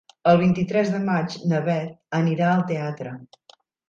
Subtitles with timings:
[0.29, 1.91] El vint-i-tres de maig na Beth
[2.21, 3.13] anirà al teatre.